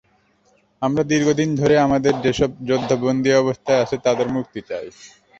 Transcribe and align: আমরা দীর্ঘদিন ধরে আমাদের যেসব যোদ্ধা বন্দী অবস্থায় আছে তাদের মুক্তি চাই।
আমরা 0.81 1.03
দীর্ঘদিন 1.03 1.49
ধরে 1.55 1.75
আমাদের 1.79 2.13
যেসব 2.23 2.49
যোদ্ধা 2.69 2.95
বন্দী 3.03 3.31
অবস্থায় 3.35 3.81
আছে 3.83 3.95
তাদের 4.05 4.27
মুক্তি 4.35 4.59
চাই। 4.69 4.87